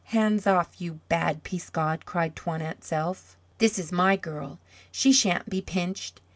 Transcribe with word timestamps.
"Hands 0.05 0.47
off, 0.47 0.81
you 0.81 0.93
bad 1.09 1.43
Peascod!" 1.43 2.05
cried 2.07 2.35
Toinette's 2.35 2.91
elf. 2.91 3.37
"This 3.59 3.77
is 3.77 3.91
my 3.91 4.15
girl. 4.15 4.57
She 4.91 5.11
shan't 5.13 5.47
be 5.47 5.61
pinched!" 5.61 6.21